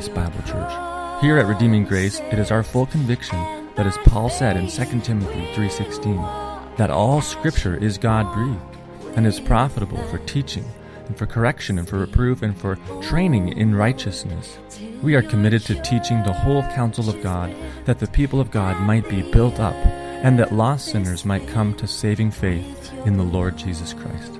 [0.00, 1.20] Grace Bible Church.
[1.20, 3.36] Here at Redeeming Grace, it is our full conviction
[3.76, 6.16] that as Paul said in 2 Timothy 3:16,
[6.78, 8.78] that all scripture is God-breathed
[9.14, 10.64] and is profitable for teaching
[11.06, 14.56] and for correction and for reproof and for training in righteousness.
[15.02, 17.54] We are committed to teaching the whole counsel of God
[17.84, 19.76] that the people of God might be built up
[20.24, 24.39] and that lost sinners might come to saving faith in the Lord Jesus Christ.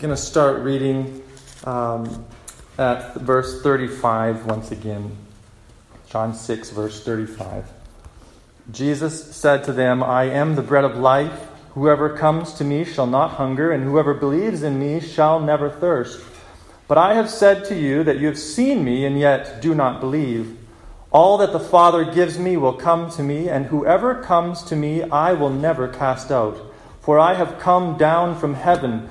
[0.00, 1.22] Going to start reading
[1.64, 2.24] um,
[2.78, 5.14] at verse 35 once again.
[6.08, 7.70] John 6, verse 35.
[8.70, 11.48] Jesus said to them, I am the bread of life.
[11.74, 16.24] Whoever comes to me shall not hunger, and whoever believes in me shall never thirst.
[16.88, 20.00] But I have said to you that you have seen me, and yet do not
[20.00, 20.56] believe.
[21.10, 25.02] All that the Father gives me will come to me, and whoever comes to me
[25.02, 26.58] I will never cast out.
[27.02, 29.10] For I have come down from heaven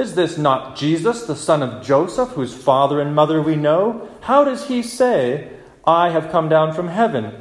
[0.00, 4.08] Is this not Jesus, the son of Joseph, whose father and mother we know?
[4.22, 5.50] How does he say,
[5.84, 7.34] I have come down from heaven?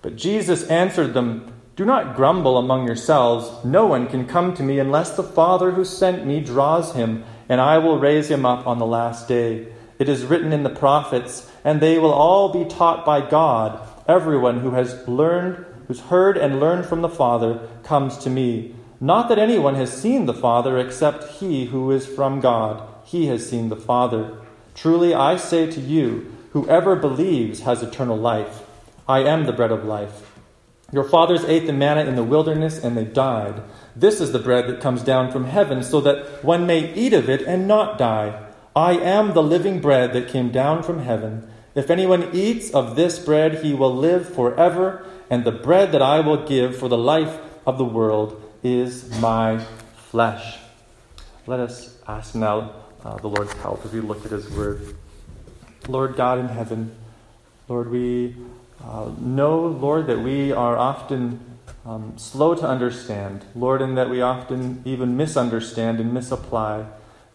[0.00, 3.62] But Jesus answered them, Do not grumble among yourselves.
[3.66, 7.60] No one can come to me unless the Father who sent me draws him, and
[7.60, 9.68] I will raise him up on the last day.
[9.98, 13.86] It is written in the prophets, and they will all be taught by God.
[14.08, 18.74] Everyone who has learned, who's heard and learned from the Father, comes to me.
[19.00, 22.82] Not that anyone has seen the Father except he who is from God.
[23.04, 24.38] He has seen the Father.
[24.74, 28.62] Truly I say to you, whoever believes has eternal life.
[29.06, 30.32] I am the bread of life.
[30.92, 33.62] Your fathers ate the manna in the wilderness and they died.
[33.94, 37.28] This is the bread that comes down from heaven so that one may eat of
[37.28, 38.46] it and not die.
[38.74, 41.50] I am the living bread that came down from heaven.
[41.74, 46.20] If anyone eats of this bread, he will live forever, and the bread that I
[46.20, 49.58] will give for the life of the world is my
[50.10, 50.58] flesh.
[51.46, 52.72] Let us ask now
[53.04, 54.96] uh, the Lord's help as we look at His Word.
[55.86, 56.94] Lord God in heaven,
[57.68, 58.34] Lord, we
[58.84, 61.38] uh, know, Lord, that we are often
[61.84, 66.86] um, slow to understand, Lord, and that we often even misunderstand and misapply.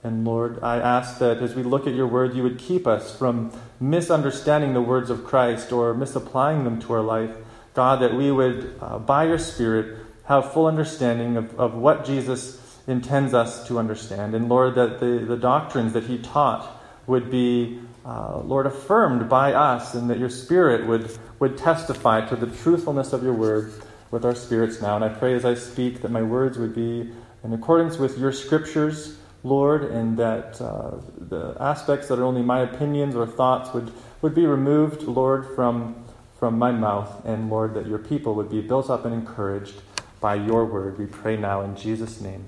[0.03, 3.17] And Lord, I ask that as we look at your word, you would keep us
[3.17, 7.31] from misunderstanding the words of Christ or misapplying them to our life.
[7.73, 10.00] God, that we would, uh, by your Spirit,
[10.31, 14.33] have full understanding of, of what Jesus intends us to understand.
[14.33, 19.51] And Lord, that the, the doctrines that he taught would be, uh, Lord, affirmed by
[19.51, 23.73] us, and that your Spirit would, would testify to the truthfulness of your word
[24.09, 24.95] with our spirits now.
[24.95, 27.11] And I pray as I speak that my words would be
[27.43, 32.61] in accordance with your scriptures, Lord, and that uh, the aspects that are only my
[32.61, 33.91] opinions or thoughts would,
[34.21, 36.05] would be removed, Lord, from,
[36.39, 37.25] from my mouth.
[37.25, 39.81] And Lord, that your people would be built up and encouraged
[40.21, 40.97] by your word.
[40.97, 42.45] We pray now in Jesus' name.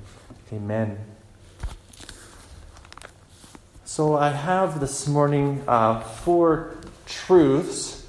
[0.54, 0.98] Amen.
[3.84, 8.08] So I have this morning uh, four truths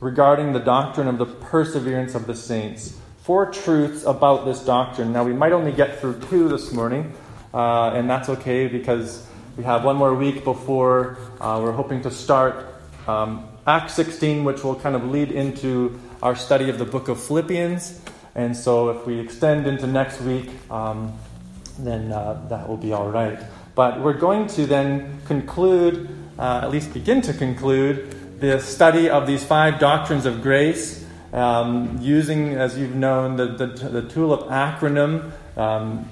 [0.00, 2.98] regarding the doctrine of the perseverance of the saints.
[3.22, 5.12] Four truths about this doctrine.
[5.12, 7.14] Now, we might only get through two this morning,
[7.54, 9.24] uh, and that's okay because
[9.56, 12.66] we have one more week before uh, we're hoping to start
[13.06, 17.22] um, Acts 16, which will kind of lead into our study of the book of
[17.22, 18.00] Philippians.
[18.34, 21.12] And so if we extend into next week, um,
[21.78, 23.38] then uh, that will be all right.
[23.74, 26.08] But we're going to then conclude,
[26.38, 31.98] uh, at least begin to conclude, the study of these five doctrines of grace um,
[32.00, 36.04] using, as you've known, the, the, the TULIP acronym, um,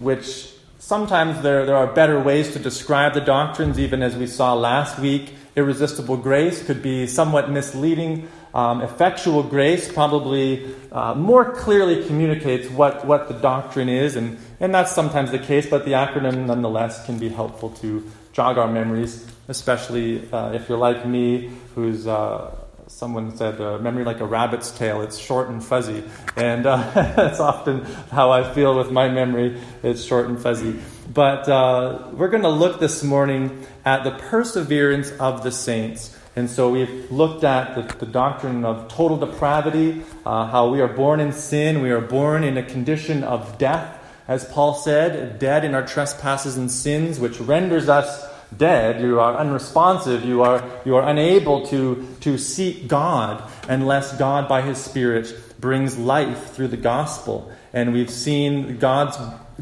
[0.00, 4.54] which sometimes there, there are better ways to describe the doctrines, even as we saw
[4.54, 5.34] last week.
[5.56, 13.04] Irresistible grace could be somewhat misleading um, effectual grace probably uh, more clearly communicates what,
[13.04, 17.18] what the doctrine is, and, and that's sometimes the case, but the acronym nonetheless can
[17.18, 22.50] be helpful to jog our memories, especially uh, if you're like me, who's uh,
[22.86, 25.02] someone said uh, memory like a rabbit's tail.
[25.02, 26.02] It's short and fuzzy,
[26.34, 29.60] and uh, that's often how I feel with my memory.
[29.82, 30.80] It's short and fuzzy.
[31.12, 36.16] But uh, we're going to look this morning at the perseverance of the saints.
[36.36, 40.88] And so we've looked at the, the doctrine of total depravity, uh, how we are
[40.88, 43.98] born in sin, we are born in a condition of death,
[44.28, 49.00] as Paul said, dead in our trespasses and sins, which renders us dead.
[49.00, 50.24] You are unresponsive.
[50.24, 55.96] You are, you are unable to, to seek God unless God, by His Spirit, brings
[55.96, 57.50] life through the gospel.
[57.72, 59.18] And we've seen God's,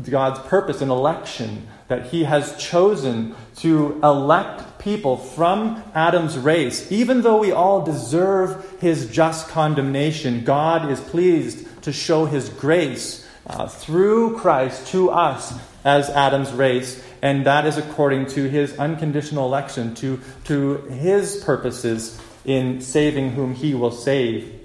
[0.09, 6.93] God's purpose in election, that He has chosen to elect people from Adam's race.
[6.93, 13.27] Even though we all deserve his just condemnation, God is pleased to show his grace
[13.47, 17.03] uh, through Christ to us as Adam's race.
[17.23, 23.55] And that is according to his unconditional election, to, to his purposes in saving whom
[23.55, 24.61] he will save.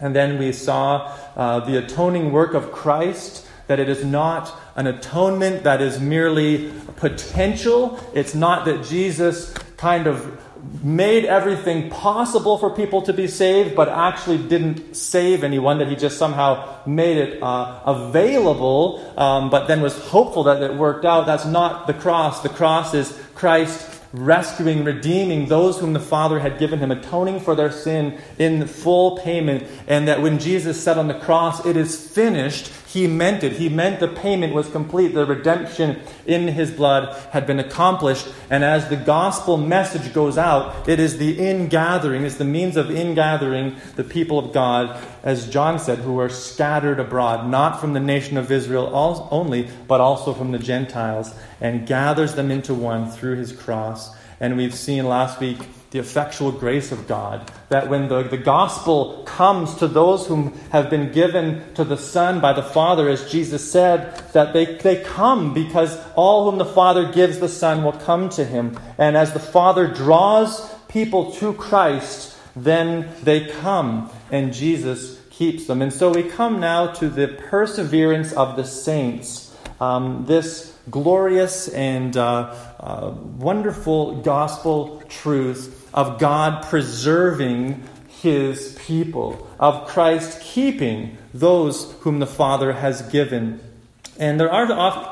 [0.00, 4.86] And then we saw uh, the atoning work of Christ that it is not an
[4.86, 8.00] atonement that is merely potential.
[8.12, 10.42] It's not that Jesus kind of
[10.82, 15.96] made everything possible for people to be saved, but actually didn't save anyone, that he
[15.96, 21.26] just somehow made it uh, available, um, but then was hopeful that it worked out.
[21.26, 22.42] That's not the cross.
[22.42, 27.54] The cross is Christ rescuing, redeeming those whom the Father had given him, atoning for
[27.54, 29.64] their sin in full payment.
[29.86, 33.52] And that when Jesus said on the cross, It is finished, he meant it.
[33.52, 35.08] He meant the payment was complete.
[35.08, 38.28] The redemption in his blood had been accomplished.
[38.48, 42.90] And as the gospel message goes out, it is the ingathering, it's the means of
[42.90, 48.00] ingathering the people of God, as John said, who are scattered abroad, not from the
[48.00, 48.90] nation of Israel
[49.30, 54.16] only, but also from the Gentiles, and gathers them into one through his cross.
[54.40, 55.58] And we've seen last week
[55.90, 57.50] the effectual grace of God.
[57.70, 62.40] That when the, the gospel comes to those whom have been given to the Son
[62.40, 67.10] by the Father, as Jesus said, that they, they come because all whom the Father
[67.10, 68.78] gives the Son will come to him.
[68.98, 75.80] And as the Father draws people to Christ, then they come, and Jesus keeps them.
[75.80, 79.56] And so we come now to the perseverance of the saints.
[79.80, 87.82] Um, this glorious and uh, uh, wonderful gospel truth of God preserving
[88.22, 93.60] his people, of Christ keeping those whom the Father has given.
[94.18, 94.64] And there are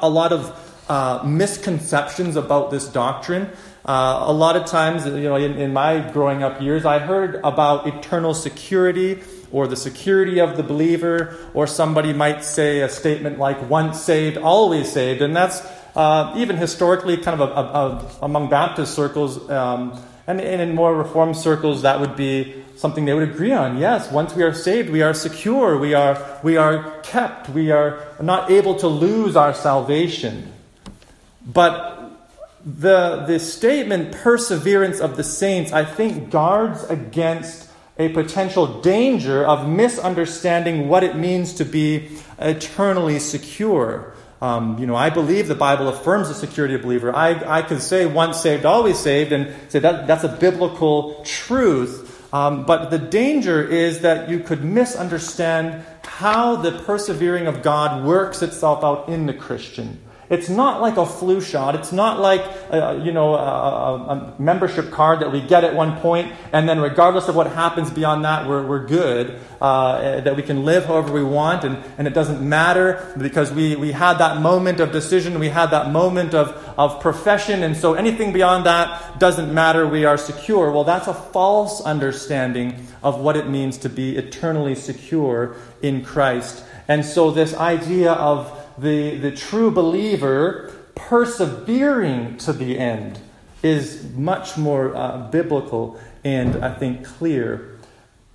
[0.02, 3.50] a lot of uh, misconceptions about this doctrine.
[3.84, 7.37] Uh, a lot of times, you know, in, in my growing up years, I heard
[7.44, 9.22] about eternal security
[9.52, 14.36] or the security of the believer, or somebody might say a statement like once saved,
[14.36, 15.22] always saved.
[15.22, 15.62] And that's
[15.94, 19.48] uh, even historically kind of a, a, a, among Baptist circles.
[19.48, 23.79] Um, and, and in more reformed circles, that would be something they would agree on.
[23.79, 28.03] Yes, once we are saved, we are secure, we are, we are kept, we are
[28.20, 30.53] not able to lose our salvation.
[31.46, 31.94] But
[32.65, 37.66] the, the statement, perseverance of the saints, I think guards against
[37.98, 44.12] a potential danger of misunderstanding what it means to be eternally secure.
[44.43, 47.15] Um, you know, I believe the Bible affirms the security of believer.
[47.15, 52.12] I, I could say once saved, always saved, and say that that's a biblical truth.
[52.34, 58.43] Um, but the danger is that you could misunderstand how the persevering of God works
[58.43, 59.98] itself out in the Christian.
[60.29, 61.75] It's not like a flu shot.
[61.75, 65.99] It's not like uh, you know a, a, membership card that we get at one
[66.01, 69.39] point, and then regardless of what happens beyond that, we're, we're good.
[69.61, 73.75] Uh, that we can live however we want, and, and it doesn't matter because we,
[73.75, 77.95] we had that moment of decision, we had that moment of, of profession, and so
[77.95, 79.87] anything beyond that doesn't matter.
[79.87, 80.71] We are secure.
[80.73, 86.65] Well, that's a false understanding of what it means to be eternally secure in Christ.
[86.89, 93.21] And so this idea of the, the true believer persevering to the end
[93.63, 97.79] is much more uh, biblical and I think clear.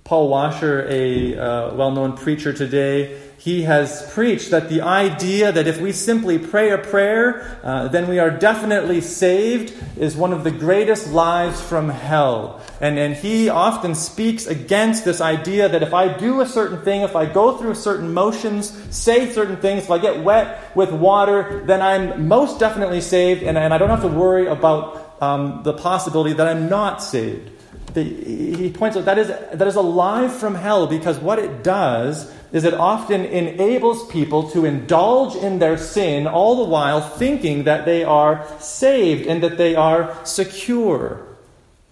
[0.04, 5.66] Paul Washer, a uh, well known preacher today, he has preached that the idea that
[5.66, 10.44] if we simply pray a prayer, uh, then we are definitely saved, is one of
[10.44, 12.60] the greatest lies from hell.
[12.80, 17.00] And, and he often speaks against this idea that if I do a certain thing,
[17.00, 21.64] if I go through certain motions, say certain things, if I get wet with water,
[21.66, 25.72] then I'm most definitely saved, and, and I don't have to worry about um, the
[25.72, 27.50] possibility that I'm not saved.
[27.94, 31.64] The, he points out that is, that is a lie from hell because what it
[31.64, 37.64] does is it often enables people to indulge in their sin, all the while thinking
[37.64, 41.26] that they are saved and that they are secure.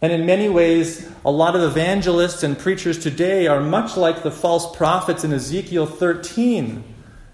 [0.03, 4.31] And in many ways, a lot of evangelists and preachers today are much like the
[4.31, 6.85] false prophets in Ezekiel 13.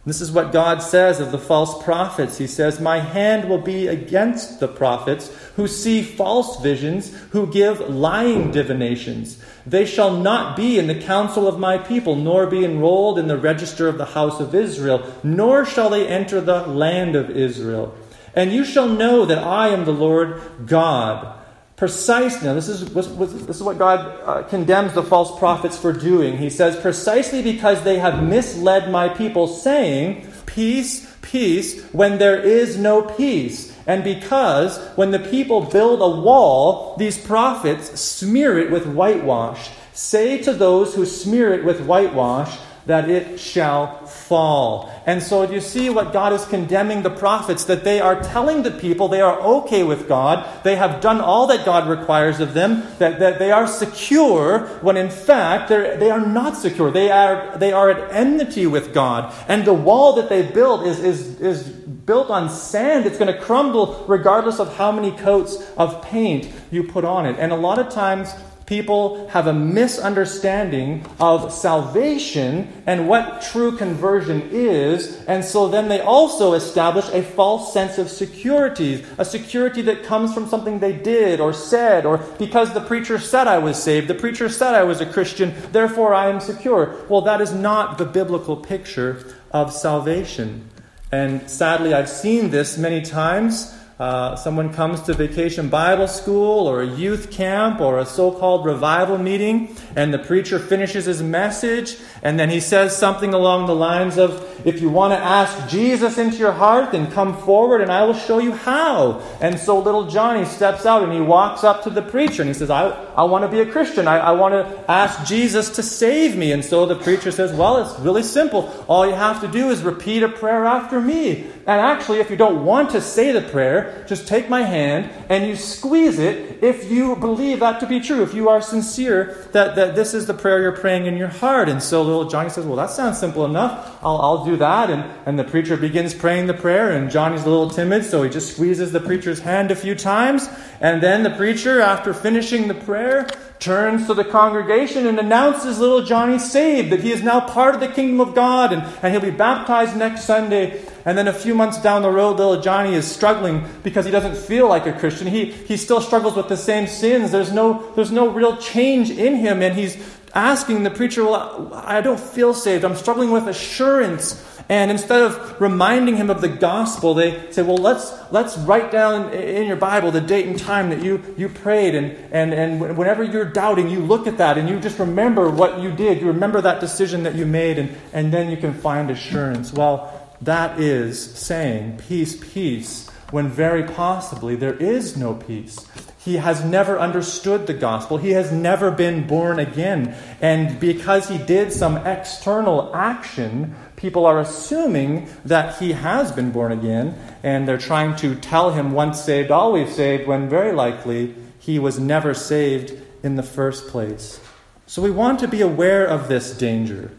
[0.05, 2.39] This is what God says of the false prophets.
[2.39, 7.81] He says, My hand will be against the prophets who see false visions, who give
[7.81, 9.43] lying divinations.
[9.67, 13.37] They shall not be in the council of my people, nor be enrolled in the
[13.37, 17.95] register of the house of Israel, nor shall they enter the land of Israel.
[18.35, 21.37] And you shall know that I am the Lord God.
[21.75, 26.39] Precise, now this is, this is what God uh, condemns the false prophets for doing.
[26.39, 32.79] He says, precisely because they have misled my people, saying, Peace, peace, when there is
[32.79, 33.76] no peace.
[33.87, 39.71] And because when the people build a wall, these prophets smear it with whitewash.
[39.93, 44.93] Say to those who smear it with whitewash, that it shall fall.
[45.07, 48.73] And so you see what God is condemning the prophets that they are telling the
[48.73, 52.83] people they are okay with God, they have done all that God requires of them,
[52.99, 56.91] that, that they are secure, when in fact they are not secure.
[56.91, 59.33] They are, they are at enmity with God.
[59.49, 63.07] And the wall that they build is, is, is built on sand.
[63.07, 67.37] It's going to crumble regardless of how many coats of paint you put on it.
[67.39, 68.33] And a lot of times,
[68.67, 76.01] people have a misunderstanding of salvation and what true conversion is, and so then they
[76.01, 81.41] also establish a false sense of security, a security that comes from something they did
[81.41, 85.01] or said, or because the preacher said I was saved, the preacher said I was
[85.01, 86.97] a Christian, therefore I am secure.
[87.09, 90.69] Well, that is not the biblical picture of salvation.
[91.13, 96.83] And sadly, I've seen this many times uh, someone comes to vacation Bible school or
[96.83, 101.97] a youth camp or a so called revival meeting, and the preacher finishes his message,
[102.23, 106.19] and then he says something along the lines of, If you want to ask Jesus
[106.19, 109.23] into your heart, then come forward and I will show you how.
[109.41, 112.55] And so little Johnny steps out and he walks up to the preacher and he
[112.55, 114.07] says, I, I want to be a Christian.
[114.07, 116.53] I, I want to ask Jesus to save me.
[116.53, 118.71] And so the preacher says, Well, it's really simple.
[118.89, 121.51] All you have to do is repeat a prayer after me.
[121.67, 125.45] And actually, if you don't want to say the prayer, just take my hand and
[125.45, 129.75] you squeeze it if you believe that to be true, if you are sincere that,
[129.75, 131.69] that this is the prayer you're praying in your heart.
[131.69, 133.99] And so little Johnny says, Well, that sounds simple enough.
[134.01, 134.91] I'll, I'll do that.
[134.91, 138.31] And, and the preacher begins praying the prayer, and Johnny's a little timid, so he
[138.31, 140.49] just squeezes the preacher's hand a few times.
[140.81, 143.27] And then the preacher, after finishing the prayer,
[143.59, 147.81] turns to the congregation and announces little Johnny saved, that he is now part of
[147.81, 150.85] the kingdom of God, and, and he'll be baptized next Sunday.
[151.05, 154.37] And then a few months down the road, little Johnny is struggling because he doesn't
[154.37, 155.29] feel like a Christian.
[155.29, 157.31] He, he still struggles with the same sins.
[157.31, 159.63] There's no, there's no real change in him.
[159.63, 159.97] And he's
[160.35, 162.85] asking the preacher, Well, I don't feel saved.
[162.85, 164.56] I'm struggling with assurance.
[164.69, 169.33] And instead of reminding him of the gospel, they say, well, let's, let's write down
[169.33, 171.95] in your Bible the date and time that you, you prayed.
[171.95, 175.81] And, and, and whenever you're doubting, you look at that and you just remember what
[175.81, 176.21] you did.
[176.21, 179.73] You remember that decision that you made, and, and then you can find assurance.
[179.73, 185.87] Well, that is saying, peace, peace, when very possibly there is no peace.
[186.19, 188.19] He has never understood the gospel.
[188.19, 190.17] He has never been born again.
[190.41, 196.71] And because he did some external action, people are assuming that he has been born
[196.71, 201.79] again, and they're trying to tell him once saved, always saved, when very likely he
[201.79, 204.41] was never saved in the first place.
[204.87, 207.11] So we want to be aware of this danger.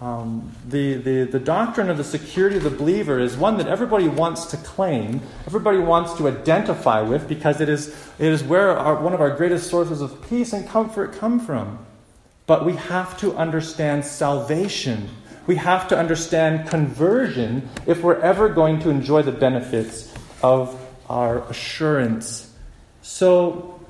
[0.00, 4.08] Um, the, the, the doctrine of the security of the believer is one that everybody
[4.08, 7.88] wants to claim, everybody wants to identify with, because it is,
[8.18, 11.78] it is where our, one of our greatest sources of peace and comfort come from.
[12.46, 15.08] But we have to understand salvation.
[15.46, 20.12] We have to understand conversion if we're ever going to enjoy the benefits
[20.42, 22.52] of our assurance.
[23.02, 23.80] So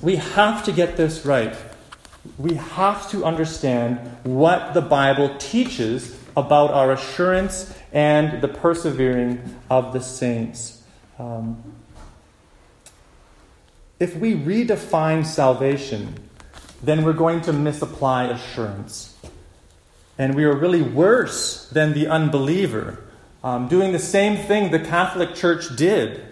[0.00, 1.54] we have to get this right
[2.38, 9.92] we have to understand what the Bible teaches about our assurance and the persevering of
[9.92, 10.82] the saints.
[11.18, 11.62] Um,
[13.98, 16.14] if we redefine salvation,
[16.82, 19.09] then we're going to misapply assurance.
[20.20, 23.02] And we are really worse than the unbeliever,
[23.42, 26.22] um, doing the same thing the Catholic Church did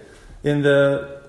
[0.45, 1.23] in the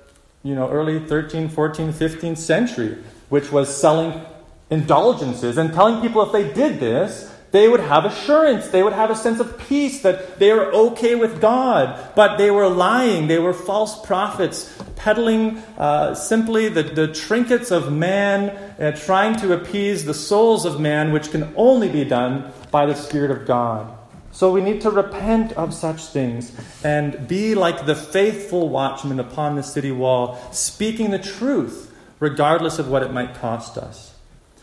[0.44, 2.98] you know, early 13th, 14th, 15th century,
[3.30, 4.25] which was selling
[4.70, 8.68] indulgences and telling people if they did this, they would have assurance.
[8.68, 12.13] They would have a sense of peace that they are okay with God.
[12.15, 13.27] But they were lying.
[13.27, 19.53] They were false prophets, peddling uh, simply the, the trinkets of man, uh, trying to
[19.53, 23.96] appease the souls of man, which can only be done by the Spirit of God.
[24.32, 26.51] So we need to repent of such things
[26.84, 32.89] and be like the faithful watchman upon the city wall, speaking the truth, regardless of
[32.89, 34.09] what it might cost us.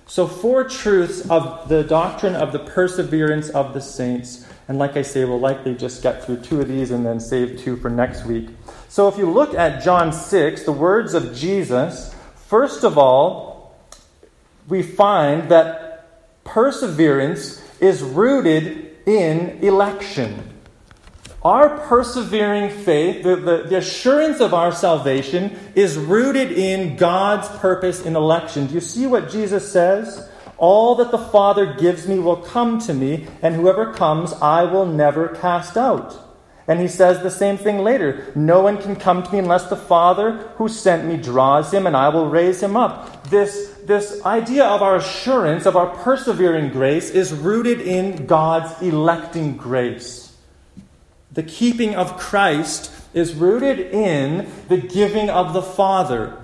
[0.09, 4.47] So, four truths of the doctrine of the perseverance of the saints.
[4.69, 7.59] And like I say, we'll likely just get through two of these and then save
[7.59, 8.49] two for next week.
[8.89, 13.77] So, if you look at John 6, the words of Jesus, first of all,
[14.69, 20.56] we find that perseverance is rooted in election.
[21.47, 28.05] Our persevering faith, the, the, the, assurance of our salvation, is rooted in God's purpose
[28.05, 28.67] in election.
[28.67, 30.29] Do you see what Jesus says?
[30.59, 34.87] All that the Father gives me will come to me, and whoever comes I will
[34.87, 36.19] never cast out.
[36.67, 39.77] And he says the same thing later No one can come to me unless the
[39.77, 43.31] Father who sent me draws him, and I will raise him up.
[43.31, 49.57] This, this idea of our assurance, of our persevering grace, is rooted in God's electing
[49.57, 50.26] grace.
[51.37, 56.43] The keeping of Christ is rooted in the giving of the Father.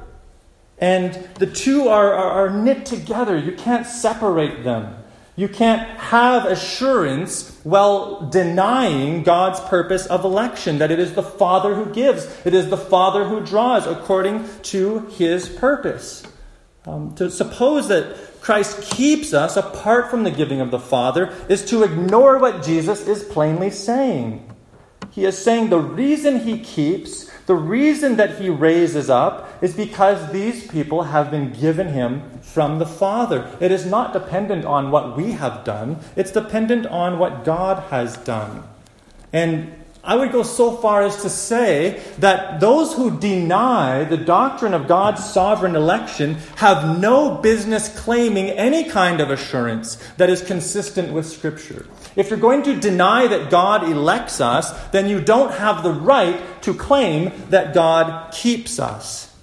[0.77, 4.97] And the two are, are, are knit together, you can't separate them.
[5.35, 11.75] You can't have assurance while denying God's purpose of election, that it is the Father
[11.75, 16.23] who gives, it is the Father who draws according to his purpose.
[16.85, 21.65] Um, to suppose that Christ keeps us apart from the giving of the Father is
[21.71, 24.52] to ignore what Jesus is plainly saying.
[25.13, 30.33] He is saying the reason he keeps, the reason that he raises up, is because
[30.33, 33.55] these people have been given him from the Father.
[33.61, 38.17] It is not dependent on what we have done, it's dependent on what God has
[38.17, 38.65] done.
[39.35, 44.75] And I would go so far as to say that those who deny the doctrine
[44.75, 51.13] of God's sovereign election have no business claiming any kind of assurance that is consistent
[51.13, 51.87] with Scripture.
[52.15, 56.63] If you're going to deny that God elects us, then you don't have the right
[56.63, 59.35] to claim that God keeps us.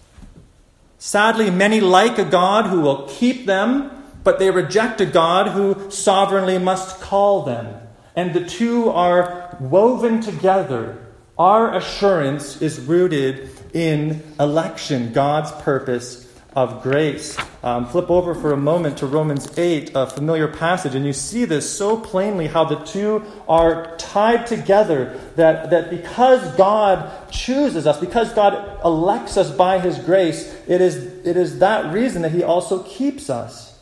[0.97, 5.89] Sadly, many like a God who will keep them, but they reject a God who
[5.89, 7.75] sovereignly must call them.
[8.15, 11.05] And the two are woven together.
[11.37, 16.28] Our assurance is rooted in election, God's purpose
[16.59, 17.37] of grace.
[17.63, 21.45] Um, flip over for a moment to Romans 8, a familiar passage, and you see
[21.45, 25.17] this so plainly how the two are tied together.
[25.37, 30.97] That, that because God chooses us, because God elects us by His grace, it is,
[31.25, 33.79] it is that reason that He also keeps us.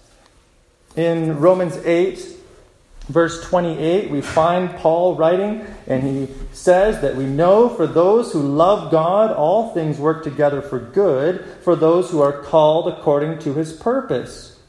[0.96, 2.37] In Romans 8,
[3.08, 8.42] verse 28, we find Paul writing, and he says that we know for those who
[8.42, 13.54] love God, all things work together for good, for those who are called according to
[13.54, 14.60] his purpose.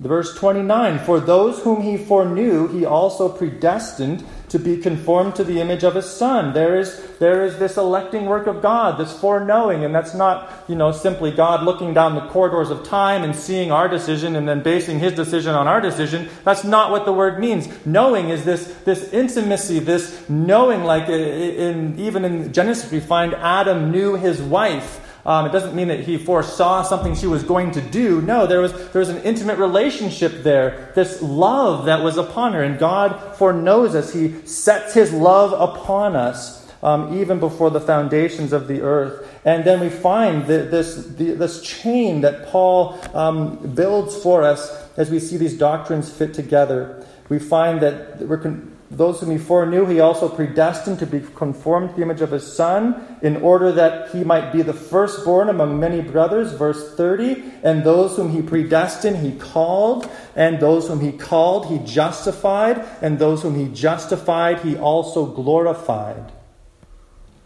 [0.00, 5.60] Verse 29 For those whom he foreknew, he also predestined to be conformed to the
[5.62, 6.52] image of his son.
[6.52, 10.74] There is, there is this electing work of God, this foreknowing, and that's not, you
[10.74, 14.62] know, simply God looking down the corridors of time and seeing our decision and then
[14.62, 16.28] basing his decision on our decision.
[16.44, 17.66] That's not what the word means.
[17.86, 23.90] Knowing is this, this intimacy, this knowing, like in, even in Genesis, we find Adam
[23.90, 25.00] knew his wife.
[25.24, 28.20] Um, it doesn't mean that he foresaw something she was going to do.
[28.20, 32.62] No, there was, there was an intimate relationship there, this love that was upon her.
[32.62, 34.12] And God foreknows us.
[34.12, 39.28] He sets his love upon us um, even before the foundations of the earth.
[39.44, 44.88] And then we find the, this, the, this chain that Paul um, builds for us
[44.96, 47.06] as we see these doctrines fit together.
[47.28, 48.38] We find that we're.
[48.38, 52.30] Con- those whom he foreknew, he also predestined to be conformed to the image of
[52.30, 56.52] his Son, in order that he might be the firstborn among many brothers.
[56.52, 57.42] Verse 30.
[57.62, 60.10] And those whom he predestined, he called.
[60.36, 62.84] And those whom he called, he justified.
[63.00, 66.30] And those whom he justified, he also glorified.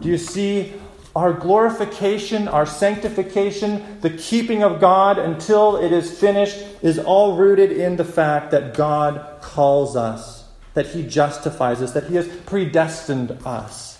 [0.00, 0.72] Do you see
[1.14, 7.70] our glorification, our sanctification, the keeping of God until it is finished is all rooted
[7.70, 10.35] in the fact that God calls us
[10.76, 13.98] that He justifies us, that He has predestined us.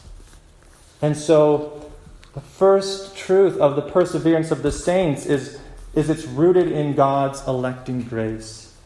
[1.00, 1.90] And so,
[2.34, 5.58] the first truth of the perseverance of the saints is,
[5.94, 8.76] is it's rooted in God's electing grace.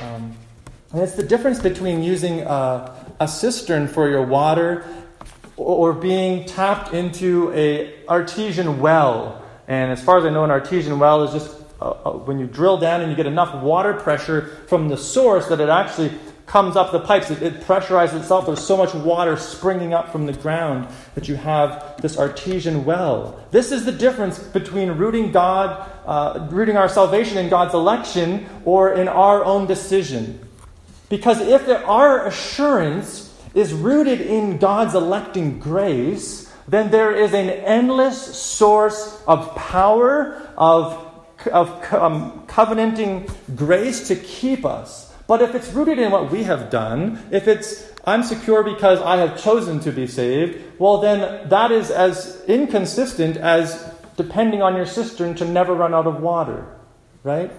[0.00, 0.34] Um,
[0.90, 4.86] and it's the difference between using a, a cistern for your water
[5.58, 9.44] or being tapped into a artesian well.
[9.68, 12.46] And as far as I know, an artesian well is just uh, uh, when you
[12.46, 16.10] drill down and you get enough water pressure from the source that it actually
[16.46, 18.46] comes up the pipes, it, it, pressurizes itself.
[18.46, 23.40] There's so much water springing up from the ground that you have this artesian well.
[23.50, 28.92] This is the difference between rooting God, uh, rooting our salvation in God's election or
[28.92, 30.38] in our own decision.
[31.08, 38.36] Because if our assurance is rooted in God's electing grace, then there is an endless
[38.36, 41.10] source of power, of,
[41.52, 45.13] of um, covenanting grace to keep us.
[45.26, 49.16] But if it's rooted in what we have done, if it's I'm secure because I
[49.16, 54.86] have chosen to be saved, well, then that is as inconsistent as depending on your
[54.86, 56.66] cistern to never run out of water,
[57.22, 57.50] right?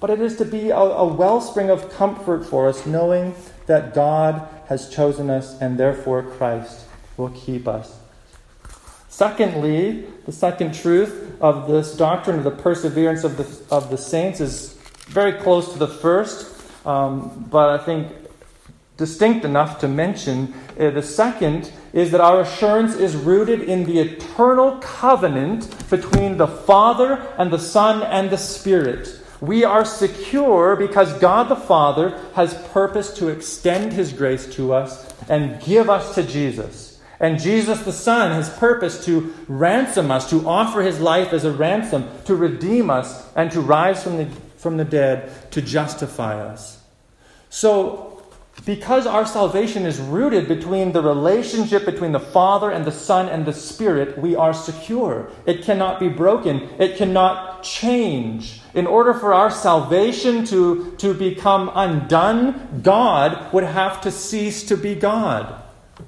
[0.00, 3.34] But it is to be a, a wellspring of comfort for us, knowing
[3.66, 6.84] that God has chosen us and therefore Christ
[7.16, 7.98] will keep us.
[9.08, 14.40] Secondly, the second truth of this doctrine of the perseverance of the, of the saints
[14.40, 14.74] is
[15.06, 16.53] very close to the first,
[16.84, 18.12] um, but I think
[18.96, 20.54] distinct enough to mention.
[20.78, 26.46] Uh, the second is that our assurance is rooted in the eternal covenant between the
[26.46, 29.20] Father and the Son and the Spirit.
[29.40, 35.12] We are secure because God the Father has purposed to extend His grace to us
[35.28, 37.00] and give us to Jesus.
[37.20, 41.52] And Jesus the Son has purposed to ransom us, to offer His life as a
[41.52, 44.28] ransom, to redeem us, and to rise from the,
[44.64, 46.82] from the dead to justify us.
[47.50, 48.10] So,
[48.64, 53.44] because our salvation is rooted between the relationship between the Father and the Son and
[53.44, 55.30] the Spirit, we are secure.
[55.44, 58.62] It cannot be broken, it cannot change.
[58.74, 64.76] In order for our salvation to, to become undone, God would have to cease to
[64.76, 65.63] be God.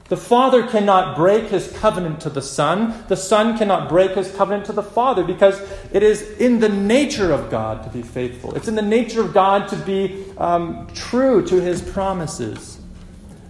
[0.08, 3.04] The Father cannot break his covenant to the Son.
[3.08, 5.60] The Son cannot break his covenant to the Father because
[5.92, 8.54] it is in the nature of God to be faithful.
[8.54, 12.78] It's in the nature of God to be um, true to his promises.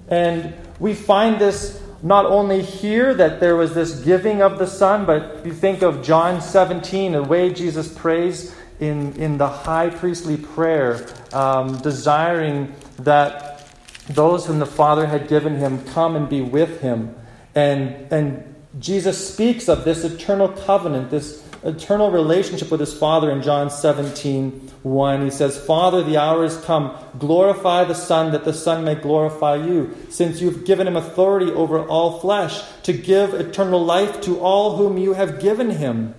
[0.08, 5.04] And we find this not only here that there was this giving of the Son,
[5.04, 10.36] but you think of John 17, the way Jesus prays in, in the high priestly
[10.36, 13.55] prayer, um, desiring that
[14.08, 17.14] those whom the Father had given him come and be with him.
[17.54, 23.42] And, and Jesus speaks of this eternal covenant, this eternal relationship with his Father in
[23.42, 25.24] John 17 1.
[25.24, 26.96] He says, Father, the hour has come.
[27.18, 31.84] Glorify the Son, that the Son may glorify you, since you've given him authority over
[31.84, 36.14] all flesh, to give eternal life to all whom you have given him.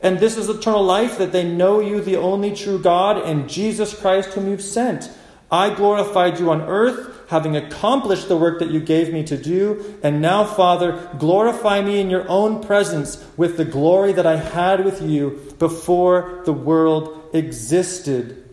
[0.00, 3.98] And this is eternal life, that they know you, the only true God, and Jesus
[3.98, 5.10] Christ, whom you've sent.
[5.50, 9.98] I glorified you on earth having accomplished the work that you gave me to do.
[10.04, 14.84] And now, Father, glorify me in your own presence with the glory that I had
[14.84, 18.48] with you before the world existed.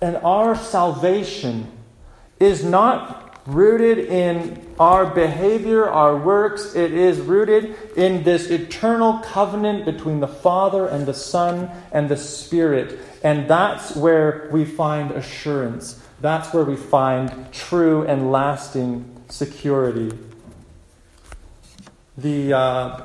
[0.00, 1.70] And our salvation
[2.40, 6.74] is not rooted in our behavior, our works.
[6.74, 12.16] It is rooted in this eternal covenant between the Father and the Son and the
[12.16, 12.98] Spirit.
[13.22, 16.01] And that's where we find assurance.
[16.22, 20.16] That's where we find true and lasting security.
[22.16, 22.96] The, uh,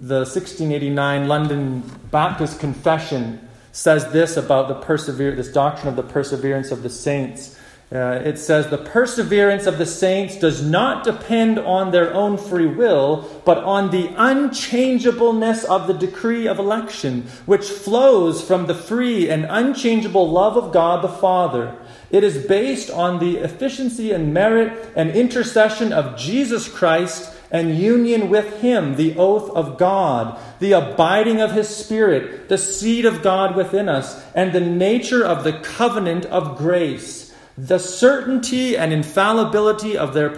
[0.00, 6.70] the 1689 London Baptist Confession says this about the persever- this doctrine of the perseverance
[6.70, 7.54] of the saints.
[7.94, 12.66] Uh, it says, The perseverance of the saints does not depend on their own free
[12.66, 19.28] will, but on the unchangeableness of the decree of election, which flows from the free
[19.28, 21.76] and unchangeable love of God the Father.
[22.12, 28.28] It is based on the efficiency and merit and intercession of Jesus Christ and union
[28.28, 33.56] with Him, the oath of God, the abiding of His Spirit, the seed of God
[33.56, 37.34] within us, and the nature of the covenant of grace.
[37.56, 40.30] The certainty and infallibility of their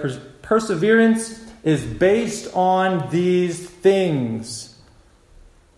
[0.43, 4.74] perseverance is based on these things.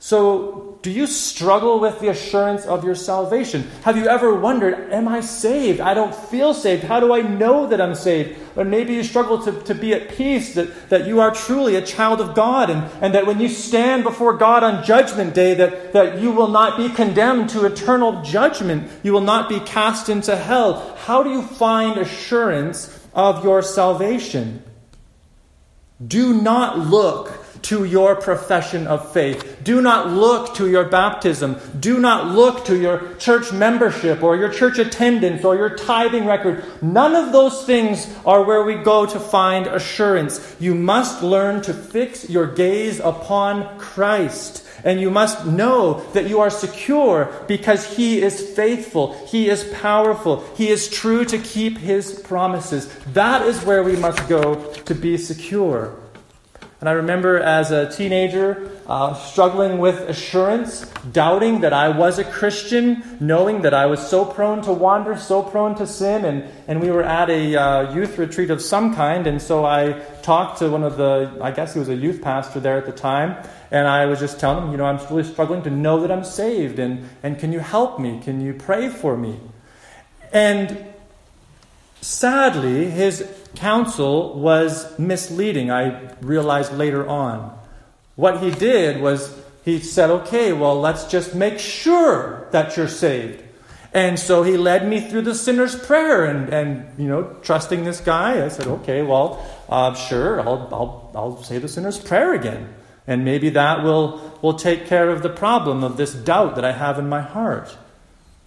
[0.06, 3.68] So, do you struggle with the assurance of your salvation?
[3.82, 5.80] Have you ever wondered, Am I saved?
[5.80, 6.84] I don't feel saved.
[6.84, 8.38] How do I know that I'm saved?
[8.54, 11.82] Or maybe you struggle to, to be at peace that, that you are truly a
[11.82, 15.92] child of God and, and that when you stand before God on Judgment Day, that,
[15.92, 18.88] that you will not be condemned to eternal judgment.
[19.02, 20.96] You will not be cast into hell.
[21.06, 24.62] How do you find assurance of your salvation?
[26.06, 29.58] Do not look to your profession of faith.
[29.64, 31.56] Do not look to your baptism.
[31.80, 36.64] Do not look to your church membership or your church attendance or your tithing record.
[36.80, 40.54] None of those things are where we go to find assurance.
[40.60, 44.64] You must learn to fix your gaze upon Christ.
[44.84, 50.44] And you must know that you are secure because He is faithful, He is powerful,
[50.54, 52.86] He is true to keep His promises.
[53.12, 55.98] That is where we must go to be secure.
[56.78, 62.24] And I remember as a teenager uh, struggling with assurance, doubting that I was a
[62.24, 66.26] Christian, knowing that I was so prone to wander, so prone to sin.
[66.26, 69.26] And, and we were at a uh, youth retreat of some kind.
[69.26, 72.60] And so I talked to one of the, I guess he was a youth pastor
[72.60, 73.42] there at the time.
[73.70, 76.24] And I was just telling him, you know, I'm really struggling to know that I'm
[76.24, 76.78] saved.
[76.78, 78.20] And, and can you help me?
[78.22, 79.40] Can you pray for me?
[80.30, 80.84] And
[82.02, 83.22] sadly, his
[83.56, 87.58] counsel was misleading, I realized later on.
[88.14, 93.42] What he did was he said, okay, well, let's just make sure that you're saved.
[93.92, 98.00] And so he led me through the sinner's prayer and, and you know, trusting this
[98.00, 98.44] guy.
[98.44, 102.74] I said, okay, well, uh, sure, I'll, I'll, I'll say the sinner's prayer again.
[103.06, 106.72] And maybe that will, will take care of the problem of this doubt that I
[106.72, 107.76] have in my heart.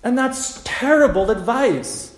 [0.03, 2.15] And that's terrible advice.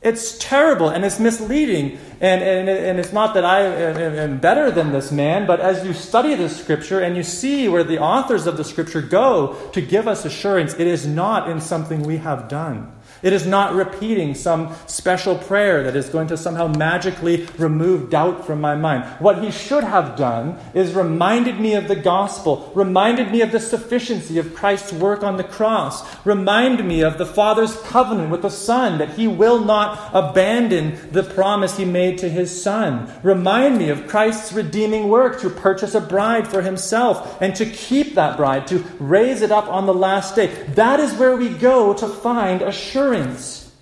[0.00, 1.98] It's terrible and it's misleading.
[2.20, 5.92] And, and, and it's not that I am better than this man, but as you
[5.92, 10.06] study the scripture and you see where the authors of the scripture go to give
[10.06, 12.92] us assurance, it is not in something we have done.
[13.22, 18.46] It is not repeating some special prayer that is going to somehow magically remove doubt
[18.46, 19.04] from my mind.
[19.18, 23.60] What he should have done is reminded me of the gospel, reminded me of the
[23.60, 28.50] sufficiency of Christ's work on the cross, remind me of the Father's covenant with the
[28.50, 33.12] Son, that he will not abandon the promise he made to his Son.
[33.22, 38.14] Remind me of Christ's redeeming work to purchase a bride for himself and to keep
[38.14, 40.46] that bride, to raise it up on the last day.
[40.74, 43.72] That is where we go to find assurance assurance.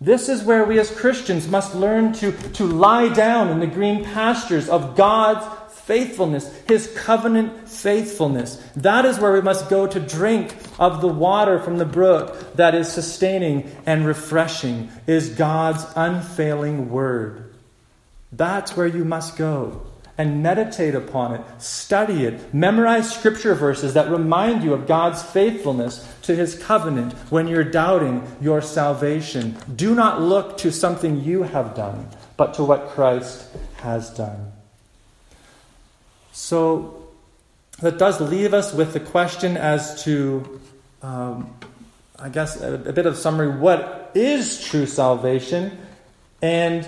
[0.00, 4.04] This is where we as Christians must learn to, to lie down in the green
[4.04, 8.62] pastures of God's faithfulness, His covenant faithfulness.
[8.76, 12.74] That is where we must go to drink of the water from the brook that
[12.74, 17.54] is sustaining and refreshing, is God's unfailing word.
[18.32, 24.08] That's where you must go and meditate upon it, study it, memorize scripture verses that
[24.10, 29.56] remind you of God's faithfulness to his covenant when you're doubting your salvation.
[29.74, 33.48] Do not look to something you have done, but to what Christ
[33.78, 34.52] has done.
[36.32, 37.00] So,
[37.80, 40.60] that does leave us with the question as to,
[41.02, 41.52] um,
[42.18, 45.76] I guess, a, a bit of summary what is true salvation?
[46.40, 46.86] And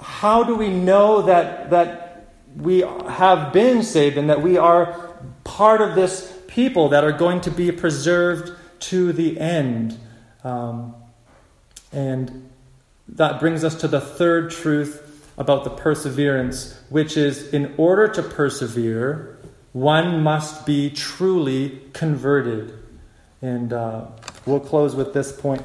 [0.00, 2.07] how do we know that, that
[2.56, 7.40] we have been saved and that we are part of this people that are going
[7.42, 9.98] to be preserved to the end.
[10.44, 10.94] Um,
[11.92, 12.50] and
[13.08, 15.04] that brings us to the third truth
[15.38, 19.38] about the perseverance, which is in order to persevere,
[19.72, 22.76] one must be truly converted.
[23.40, 24.08] And uh,
[24.46, 25.62] we'll close with this point.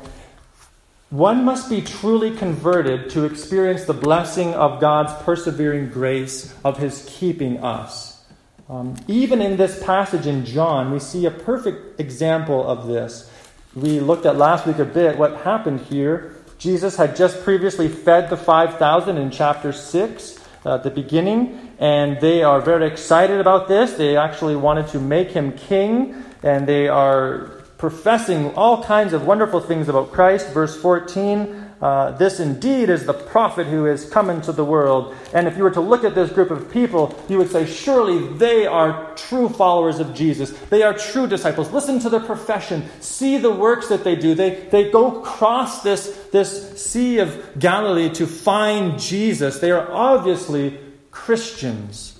[1.13, 7.07] One must be truly converted to experience the blessing of God's persevering grace of His
[7.07, 8.25] keeping us.
[8.67, 13.29] Um, even in this passage in John, we see a perfect example of this.
[13.75, 16.35] We looked at last week a bit what happened here.
[16.57, 22.19] Jesus had just previously fed the 5,000 in chapter 6 uh, at the beginning, and
[22.21, 23.93] they are very excited about this.
[23.93, 29.59] They actually wanted to make him king, and they are professing all kinds of wonderful
[29.59, 30.47] things about Christ.
[30.51, 35.13] Verse 14 uh, This indeed is the prophet who is come into the world.
[35.33, 38.25] And if you were to look at this group of people, you would say, surely
[38.37, 40.51] they are true followers of Jesus.
[40.69, 41.73] They are true disciples.
[41.73, 42.85] Listen to their profession.
[43.01, 44.33] See the works that they do.
[44.33, 49.59] They, they go across this, this Sea of Galilee to find Jesus.
[49.59, 50.79] They are obviously
[51.11, 52.17] Christians.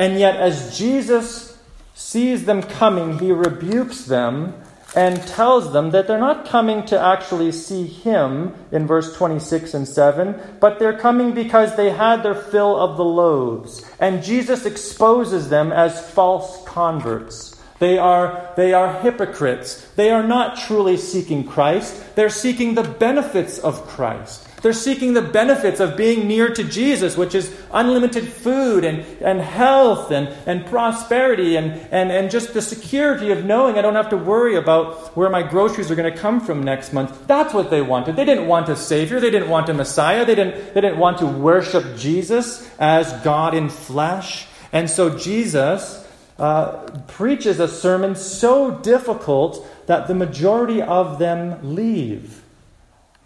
[0.00, 1.56] And yet, as Jesus
[1.94, 4.59] sees them coming, he rebukes them
[4.94, 9.86] and tells them that they're not coming to actually see him in verse 26 and
[9.86, 13.88] 7, but they're coming because they had their fill of the loaves.
[14.00, 17.56] And Jesus exposes them as false converts.
[17.78, 19.86] They are, they are hypocrites.
[19.96, 22.14] They are not truly seeking Christ.
[22.14, 24.46] They're seeking the benefits of Christ.
[24.62, 29.40] They're seeking the benefits of being near to Jesus, which is unlimited food and, and
[29.40, 34.10] health and, and prosperity and, and, and just the security of knowing I don't have
[34.10, 37.26] to worry about where my groceries are going to come from next month.
[37.26, 38.16] That's what they wanted.
[38.16, 39.18] They didn't want a Savior.
[39.18, 40.26] They didn't want a Messiah.
[40.26, 44.46] They didn't, they didn't want to worship Jesus as God in flesh.
[44.72, 46.06] And so Jesus
[46.38, 52.42] uh, preaches a sermon so difficult that the majority of them leave.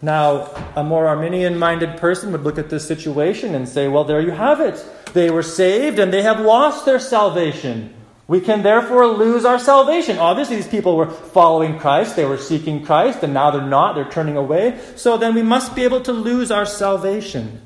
[0.05, 4.21] Now, a more Arminian minded person would look at this situation and say, well, there
[4.21, 4.85] you have it.
[5.13, 7.91] They were saved and they have lost their salvation.
[8.27, 10.19] We can therefore lose our salvation.
[10.19, 14.09] Obviously, these people were following Christ, they were seeking Christ, and now they're not, they're
[14.09, 14.79] turning away.
[14.95, 17.61] So then we must be able to lose our salvation.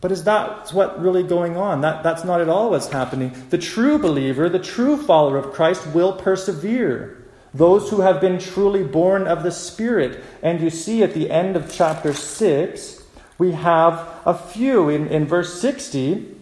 [0.00, 1.82] But is that what really going on?
[1.82, 3.34] That, that's not at all what's happening.
[3.50, 7.19] The true believer, the true follower of Christ, will persevere.
[7.52, 10.22] Those who have been truly born of the Spirit.
[10.42, 13.02] And you see at the end of chapter 6,
[13.38, 14.88] we have a few.
[14.88, 16.36] In, in verse 60,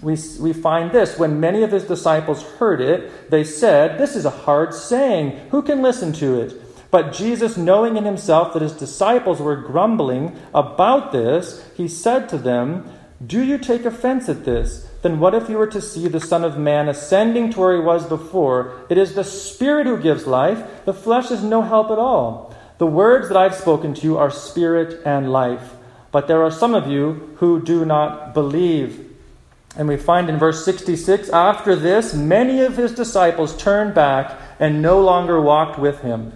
[0.00, 1.18] we, we find this.
[1.18, 5.32] When many of his disciples heard it, they said, This is a hard saying.
[5.50, 6.62] Who can listen to it?
[6.90, 12.38] But Jesus, knowing in himself that his disciples were grumbling about this, he said to
[12.38, 12.90] them,
[13.26, 14.88] Do you take offense at this?
[15.06, 17.80] Then what if you were to see the Son of Man ascending to where he
[17.80, 18.84] was before?
[18.88, 22.52] It is the Spirit who gives life, the flesh is no help at all.
[22.78, 25.74] The words that I've spoken to you are spirit and life.
[26.10, 29.08] But there are some of you who do not believe.
[29.76, 34.82] And we find in verse 66 after this, many of his disciples turned back and
[34.82, 36.32] no longer walked with him.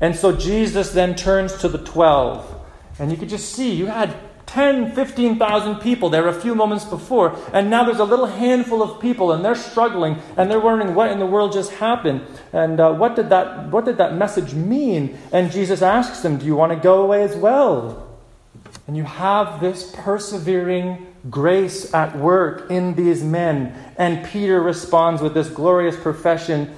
[0.00, 2.60] And so Jesus then turns to the 12.
[2.98, 4.16] And you could just see, you had
[4.54, 9.00] 10, 15,000 people there a few moments before, and now there's a little handful of
[9.00, 12.92] people, and they're struggling, and they're wondering what in the world just happened, and uh,
[12.92, 15.18] what, did that, what did that message mean?
[15.32, 18.16] And Jesus asks them, Do you want to go away as well?
[18.86, 23.74] And you have this persevering grace at work in these men.
[23.98, 26.76] And Peter responds with this glorious profession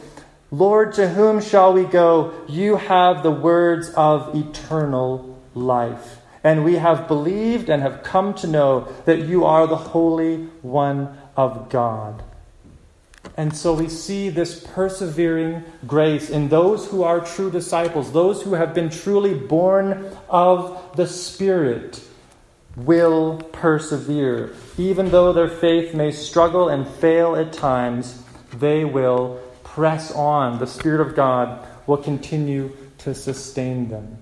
[0.53, 2.33] Lord, to whom shall we go?
[2.49, 6.21] You have the words of eternal life.
[6.47, 11.19] And we have believed and have come to know that you are the Holy One
[11.37, 12.23] of God.
[13.37, 18.55] And so we see this persevering grace in those who are true disciples, those who
[18.55, 22.01] have been truly born of the Spirit
[22.77, 24.55] will persevere.
[24.79, 30.61] Even though their faith may struggle and fail at times, they will press on.
[30.61, 34.19] The Spirit of God will continue to sustain them.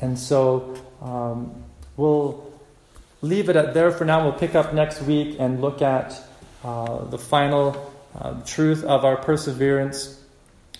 [0.00, 1.62] And so um,
[1.96, 2.50] we'll
[3.22, 4.22] leave it at there for now.
[4.24, 6.20] We'll pick up next week and look at
[6.64, 10.20] uh, the final uh, truth of our perseverance,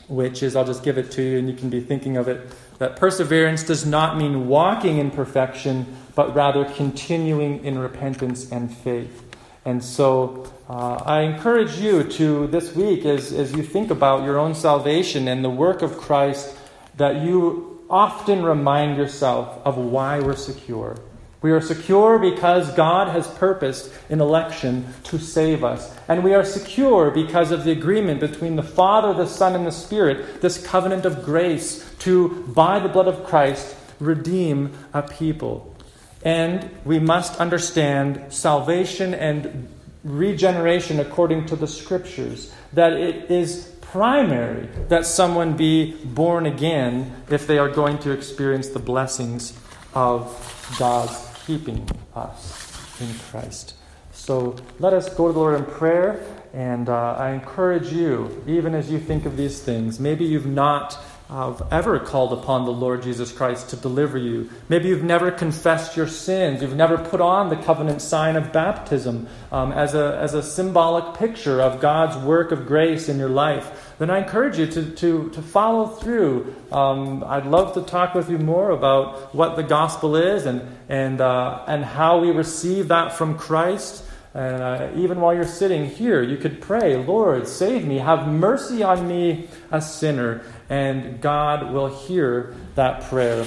[0.08, 2.50] which is I'll just give it to you and you can be thinking of it.
[2.78, 9.24] That perseverance does not mean walking in perfection, but rather continuing in repentance and faith.
[9.64, 14.38] And so uh, I encourage you to this week, as, as you think about your
[14.38, 16.56] own salvation and the work of Christ,
[16.96, 20.96] that you often remind yourself of why we're secure.
[21.42, 25.94] We are secure because God has purposed an election to save us.
[26.06, 29.72] And we are secure because of the agreement between the Father, the Son, and the
[29.72, 35.74] Spirit, this covenant of grace to, by the blood of Christ, redeem a people.
[36.22, 39.68] And we must understand salvation and
[40.04, 47.46] regeneration according to the Scriptures, that it is primary that someone be born again if
[47.46, 49.58] they are going to experience the blessings
[49.94, 53.74] of God's keeping us in Christ.
[54.12, 58.74] So let us go to the Lord in prayer, and uh, I encourage you, even
[58.74, 60.96] as you think of these things, maybe you've not
[61.30, 64.50] have ever called upon the Lord Jesus Christ to deliver you.
[64.68, 66.60] Maybe you've never confessed your sins.
[66.60, 71.16] You've never put on the covenant sign of baptism um, as, a, as a symbolic
[71.16, 73.94] picture of God's work of grace in your life.
[73.98, 76.54] Then I encourage you to, to, to follow through.
[76.72, 81.20] Um, I'd love to talk with you more about what the gospel is and, and,
[81.20, 84.04] uh, and how we receive that from Christ.
[84.32, 88.82] And uh, even while you're sitting here, you could pray, Lord, save me, have mercy
[88.82, 93.44] on me, a sinner and God will hear that prayer.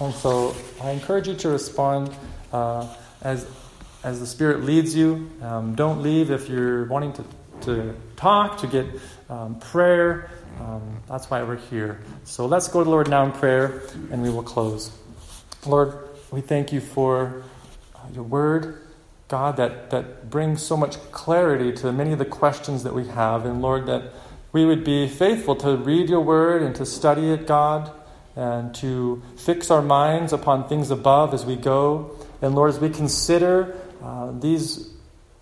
[0.00, 2.14] And so I encourage you to respond
[2.52, 2.92] uh,
[3.22, 3.46] as,
[4.02, 5.30] as the Spirit leads you.
[5.40, 7.24] Um, don't leave if you're wanting to,
[7.62, 8.86] to talk, to get
[9.30, 10.30] um, prayer.
[10.60, 12.00] Um, that's why we're here.
[12.24, 14.90] So let's go to the Lord now in prayer, and we will close.
[15.64, 17.44] Lord, we thank you for
[17.94, 18.82] uh, your word.
[19.28, 23.44] God, that, that brings so much clarity to many of the questions that we have.
[23.44, 24.12] And Lord, that
[24.52, 27.92] we would be faithful to read your word and to study it, God,
[28.34, 32.16] and to fix our minds upon things above as we go.
[32.40, 34.90] And Lord, as we consider uh, these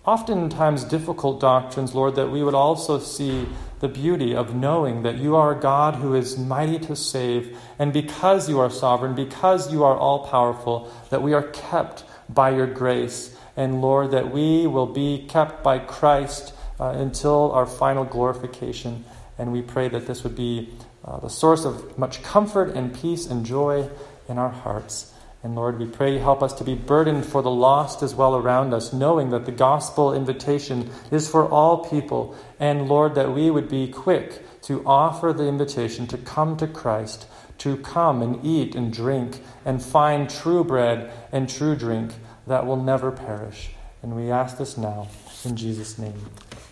[0.03, 3.45] oftentimes difficult doctrines, Lord, that we would also see
[3.79, 7.93] the beauty of knowing that you are a God who is mighty to save, and
[7.93, 12.67] because you are sovereign, because you are all powerful, that we are kept by your
[12.67, 13.37] grace.
[13.55, 19.03] And Lord, that we will be kept by Christ uh, until our final glorification.
[19.37, 20.69] And we pray that this would be
[21.05, 23.89] uh, the source of much comfort and peace and joy
[24.27, 25.13] in our hearts.
[25.43, 28.73] And Lord, we pray help us to be burdened for the lost as well around
[28.73, 32.35] us, knowing that the gospel invitation is for all people.
[32.59, 37.27] And Lord, that we would be quick to offer the invitation to come to Christ,
[37.59, 42.13] to come and eat and drink and find true bread and true drink.
[42.47, 43.71] that will never perish.
[44.01, 45.07] And we ask this now
[45.47, 46.13] in Jesus' name.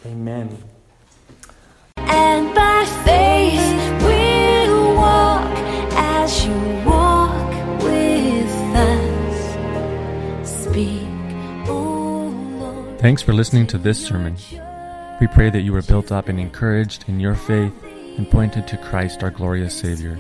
[0.05, 0.57] Amen.
[1.97, 5.57] And by faith we'll walk
[5.93, 6.53] as you
[6.85, 7.51] walk
[7.81, 9.49] with us.
[10.47, 11.07] Speak,
[11.67, 12.99] oh Lord.
[12.99, 14.35] Thanks for listening to this sermon.
[15.21, 18.77] We pray that you were built up and encouraged in your faith and pointed to
[18.77, 20.19] Christ, our glorious Savior.